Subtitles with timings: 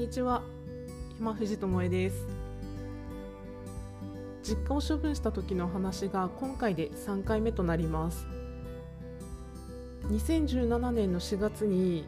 [0.00, 0.40] にちは。
[1.18, 2.26] 今藤智恵です。
[4.42, 8.26] 実家を処分した時の話が今回で3回目となります。
[10.04, 12.06] 2017年の4月に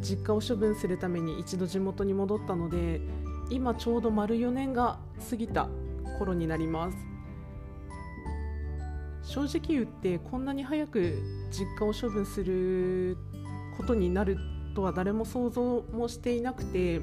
[0.00, 3.00] 実家を処分するために一度地元に戻ったので
[3.48, 4.98] 今ちょうど丸4年が
[5.30, 5.68] 過ぎた
[6.18, 6.96] 頃になります。
[9.22, 13.16] 正直言ってこんなに早く実家を処分する
[13.76, 14.36] ことになる
[14.74, 17.00] とは誰も想像もしていなくて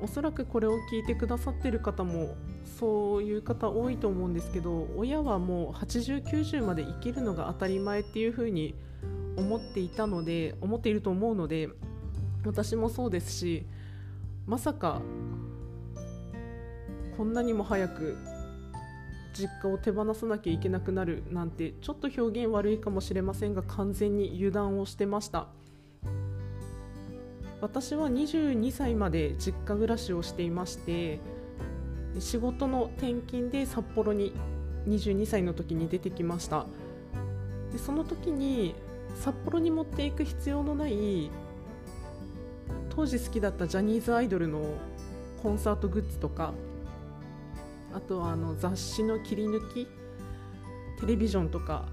[0.00, 2.36] おそらくこれを聞いてくださってる方も
[2.78, 8.74] そういう方多いと思うんですけど親はもう8090まで生きるのが当たり前っていうふうに
[9.36, 11.68] 思っていたので思っていると思うので
[12.44, 13.66] 私もそうですし
[14.46, 15.00] まさか
[17.16, 18.18] こんなにも早く
[19.32, 25.48] 実家を手放さなきゃいけなくなるなんてちょっと表現悪いかもしれませんが完全に油断をしてました。
[27.64, 31.18] 私は22歳まで実家暮らしをしていまして
[32.18, 34.34] 仕事の転勤で札幌に
[34.86, 36.66] 22歳の時に出てきました。
[37.72, 38.74] でその時に
[39.18, 41.30] 札幌に持っていく必要のない
[42.90, 44.62] 当時好きだったジャニーズアイドルの
[45.42, 46.52] コンサートグッズとか
[47.94, 49.88] あとはあの雑誌の切り抜き
[51.00, 51.86] テレビジョンとか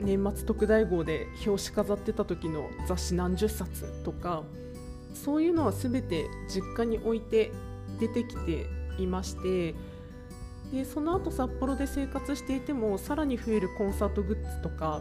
[0.00, 4.44] 年末特大号で表紙飾ってた時の雑誌何十冊とか
[5.12, 7.50] そういうのは全て実家に置いて
[7.98, 8.66] 出てきて
[8.98, 9.74] いまして
[10.72, 15.00] でその後札幌で生活していてもさらに増えるコンサートグッズとか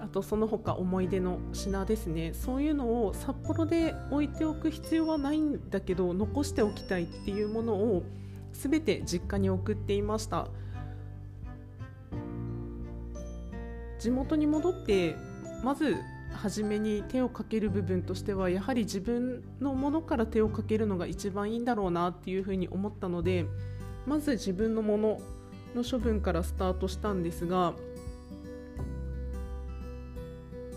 [0.00, 2.34] あとその他思い出の品ですね。
[2.34, 8.02] そういうのを札幌で置いておく必要はないんだけど残しておきたいっていうものを
[8.52, 10.48] 全て実家に送っていました。
[14.04, 15.16] 地元に戻って
[15.62, 15.96] まず
[16.34, 23.46] 初めに手をかける部分としてはやはり自分のものから手をかけるのが一番いいんだろうなっていうふうに思ったので
[24.04, 25.20] まず自分のもの
[25.74, 27.72] の処分からスタートしたんですが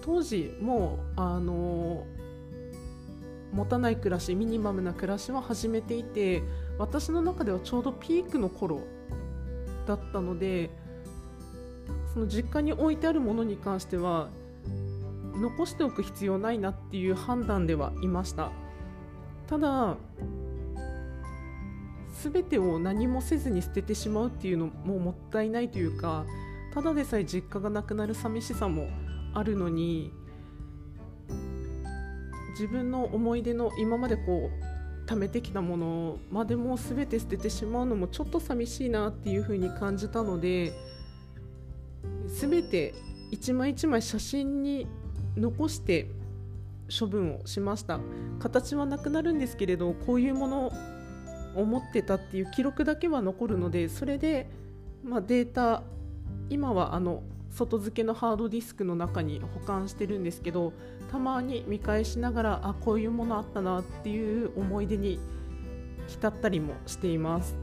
[0.01, 2.05] 当時もうあの
[3.51, 6.43] 持たない暮らしミニマムな暮らしは始めていて
[6.77, 8.83] 私の中ではちょうどピークの頃
[9.85, 10.69] だったので
[12.17, 14.29] その実家に置いてあるものに関しては
[15.39, 18.49] 残しておく必要ないなっていう判断ではいました。
[19.45, 19.97] ただ
[22.23, 26.25] 全てを何もせずに捨ててしまうっていうのももったいないというか
[26.73, 28.87] ただでさえ実家がなくなる寂しさも
[29.35, 30.11] あるのに
[32.53, 34.49] 自分の思い出の今までこ
[35.05, 40.73] う貯めてきたものまでも全て捨ててしまうのもちょっと寂しいなっていうふうに感じたので
[42.27, 42.93] 全て
[43.31, 44.87] 一枚一枚写真に
[45.35, 46.09] 残して
[46.97, 47.99] 処分をしました。
[48.39, 50.71] 形はなくなるんですけれどこういうもの
[51.55, 54.47] を持ってたっていう記録だけは残るのでそれで、
[55.03, 55.83] まあ、データ
[56.49, 60.73] 今はあの外付けのハードディスクの中に保管してるんですけど
[61.11, 65.19] たまに見返しながらあこういうものあったなっていう思い出に
[66.07, 67.55] 浸ったりもしています。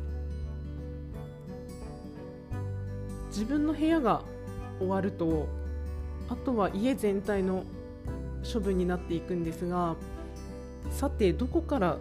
[3.28, 4.22] 自分の部屋が
[4.84, 5.48] 終わると
[6.28, 7.64] あとは家全体の
[8.50, 9.96] 処分になっていくんですが
[10.90, 11.98] さてどこから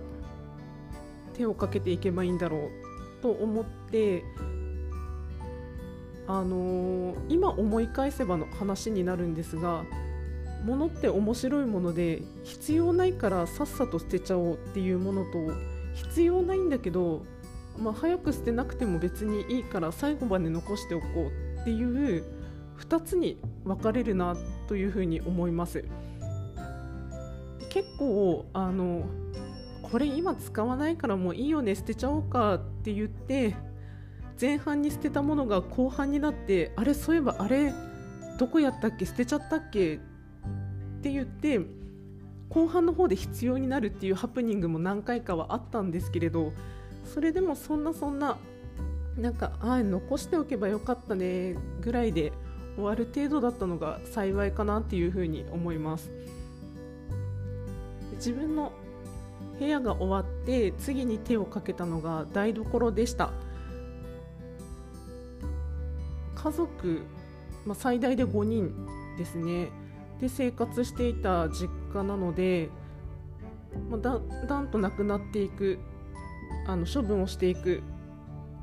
[1.36, 2.70] 手をかけていけばいいんだろう
[3.22, 4.24] と思って
[6.28, 9.84] あのー、今思い返せばの話になるんですが
[10.64, 15.30] 物って面白いもので必要ないからさっさと捨てちゃおうっていうものと
[15.94, 17.26] 必要ないんだけど、
[17.78, 21.08] まあ、早く捨てなくても別にいいから最後まで残しておこ
[21.58, 22.24] うっていう
[22.80, 24.36] 2つに分かれるな
[24.68, 25.86] というふうに思います。
[27.70, 29.06] 結構あの
[29.82, 33.56] これ今使わないからもういいよね捨てちゃおうかって言って
[34.40, 37.74] 前半に捨てたものが後半になってあれそういえばあれ
[38.38, 40.00] どこやったっけ捨てちゃったっけっ
[41.02, 41.62] て言って
[42.50, 46.54] 後半の方で必要になるっていうハプニングも何回かはあったんですけれど
[47.06, 48.38] それでもそんなそんな
[49.18, 52.34] なんかああ残しておけばよかったねぐらいで
[52.76, 56.12] 終わる程度だったのが幸いかなっていうふうに思います。
[58.16, 58.72] 自分の
[59.60, 63.32] 部屋が終わって次に手をかけたのが台所でした。
[66.36, 67.02] 家族、
[67.66, 68.74] まあ、最大で5人
[69.18, 69.70] ですね。
[70.20, 72.70] で生活していた実家なので、
[73.90, 75.80] まあ、だだんとなくなっていく
[76.66, 77.82] あの処分をしていく。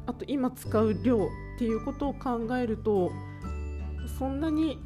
[0.07, 1.29] あと今使う量っ
[1.59, 3.13] ていうことを考えると
[4.21, 4.79] そんなに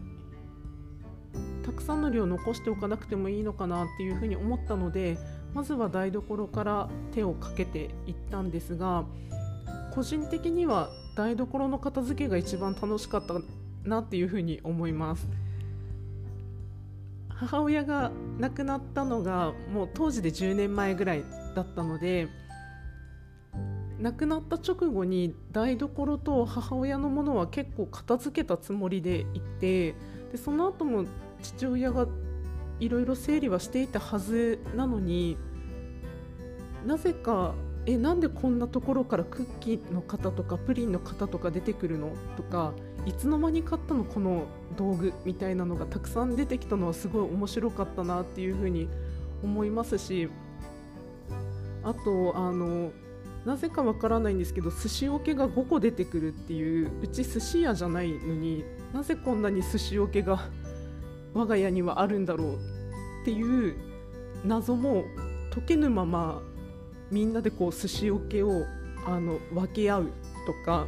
[1.65, 5.19] たくさんの量を残しておかなくてもいいのかなっていうふうに思ったので
[5.55, 9.05] まずは台所から手をかけていったんですが
[9.93, 13.35] 個人的には台所の片付けが一番楽しかった
[13.83, 15.29] なっていうふうに思います。
[17.29, 21.25] 母親が亡くなったのがもう当時で10年前ぐらい
[21.57, 22.29] だったので
[24.05, 29.93] 亡くなった直後に台所と母親のものは結構片付けたつもりでいて
[30.31, 31.07] でその後も
[31.43, 32.07] 父親が
[32.81, 35.39] いろいろ整理はしていたはずなのに
[36.85, 37.55] なぜか
[37.87, 42.75] えなんでこんなところからクッキーの型とかプリンの型とか出てくるのとか
[43.07, 44.45] いつの間に買ったのこの
[44.77, 48.87] 道具みたいなのがたくさん出てきたのはすごい面白かったなっていうふうに
[49.43, 50.29] 思いますし
[51.83, 52.93] あとあの
[53.45, 60.49] なぜかわからないんですけど寿司桶が5個出てくるっていううち寿司屋じゃないのになぜこんなに寿司桶が
[61.35, 62.55] 我が家にはあるんだろう
[63.23, 63.77] っていう
[64.45, 65.05] 謎も
[65.53, 66.41] 解けぬまま
[67.11, 68.65] みんなでこう寿司桶を
[69.07, 70.13] あの分け合う
[70.47, 70.87] とか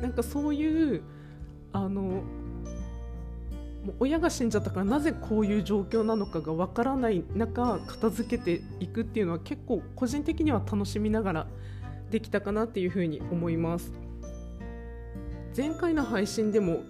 [0.00, 1.02] なんかそういう
[1.72, 2.22] あの
[3.98, 11.46] 親が死んじゃったからなぜこういう状況なのかがわからない中片付けていくっていうのは結構個人的には楽しみながら
[12.10, 13.92] できたかなっていうふうに思います。
[15.56, 16.82] 前回の配信でも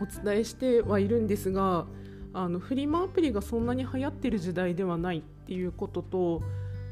[0.00, 1.86] お伝えしてはいるんですが
[2.34, 6.42] あのフリマアプリがそんなに流行ってる時代ではないっていうことと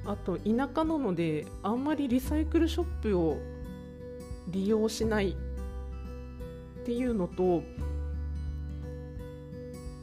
[0.06, 3.38] あと田舎なのであんまりリサイクルショップを
[4.48, 7.62] 利用しないっていうのと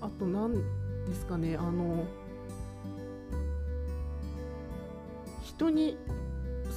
[0.01, 0.61] あと何で
[1.15, 2.05] すかねあの
[5.43, 5.97] 人に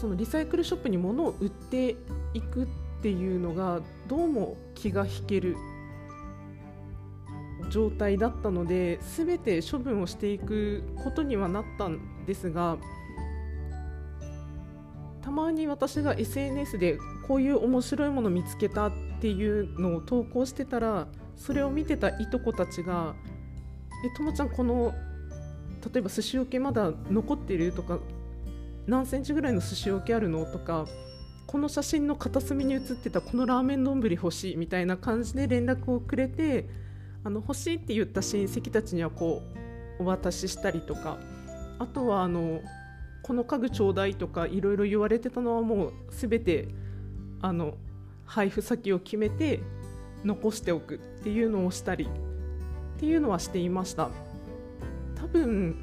[0.02, 1.94] そのリサイクルショップに物を売って
[2.34, 2.66] いくっ
[3.02, 5.56] ていうのがどうも気が引ける
[7.70, 12.78] 状態だったので全て処分をしていくことにはなったんですが
[15.20, 21.06] たまに私が SNS でこういう面白いもの見つけたっていうのを投稿してたら
[21.36, 23.14] それを見てたいとこたちが
[24.04, 24.92] 「えともちゃんこの
[25.94, 28.00] 例えば寿司桶まだ残ってる?」とか
[28.86, 30.44] 何センチぐらいの寿司桶あるの？
[30.44, 30.86] とか
[31.46, 36.68] この写真の片隅に写ってたこのラーメン丼欲しいみたいな感じで連絡をくれて
[37.24, 39.42] あの欲しいって言った親戚たちにはこ
[39.98, 41.18] うお渡ししたりとか。
[41.78, 42.60] あとはあの
[43.24, 46.68] この家具ちょうだいとかいろいろ言われてたのはもう全て
[47.40, 47.74] あの
[48.24, 49.60] 配布先を決めて
[50.24, 54.10] 残しておくっていうのをしたりっていうのはしていました。
[55.16, 55.76] 多分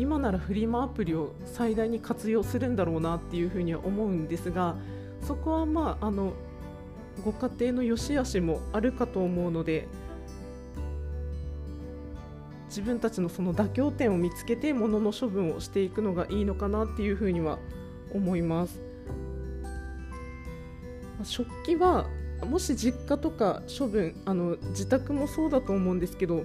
[0.00, 4.76] 今ならフリマアプリを最大に活用するんだろうなっていうふうには思うんですが
[5.20, 6.32] そこはまああの
[7.22, 9.88] ご家庭の良し悪しもあるかと思うので
[12.68, 17.58] 自分たちのその妥協点を見つけて物の処分をしていくのがいいのかなっていうふうには
[18.14, 18.80] 思います。
[21.24, 22.06] 食器は
[22.48, 26.44] もし実家とか処分あの自宅もそうだと思うんですけど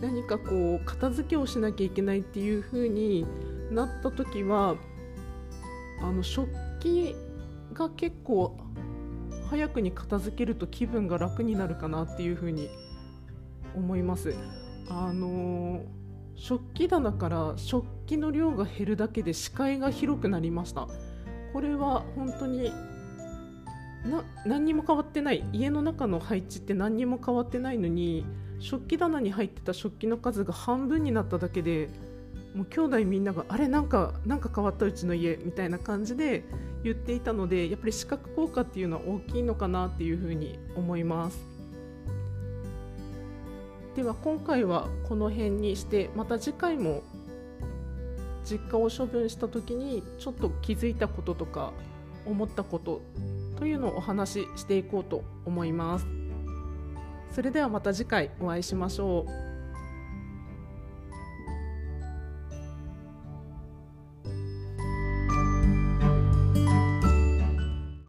[0.00, 3.26] 何かこう片付けをしなきゃいけないっていう風に
[3.70, 4.76] なった時は
[6.02, 6.48] あの食
[6.80, 7.14] 器
[7.72, 8.56] が結構
[9.48, 12.68] 早くに片付けると気分が楽になるかなっていう風に
[13.74, 14.34] 思います。
[14.88, 15.82] あの
[16.36, 20.88] 食器棚から食器の量が減るだけで視界が広くなりました
[21.52, 22.72] これは本当に
[24.04, 28.26] な何にも変わってない家の中の配置って何にも変わってないのに
[28.60, 31.88] 食器棚に入ってた食器の数が半分になっただけで
[32.54, 36.44] もう兄弟みんながあれなんかなんか変わったうちの家みたいな感じで
[36.84, 41.38] 言っていたのでやっぱり視覚効果っていうのは大きいのかなっていうふうに思います
[43.96, 47.02] では今回はこの辺にしてまた次回も
[48.44, 51.72] 実家を処分した時にちょっと気づいたこととか
[52.26, 53.02] 思ったこと
[53.58, 56.23] というのをお話ししていこうと思います。
[57.34, 59.53] それではまた次回お会いしましょう。